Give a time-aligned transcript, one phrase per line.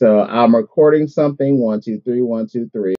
[0.00, 1.58] So I'm recording something.
[1.58, 2.94] One, two, three, one, two, three.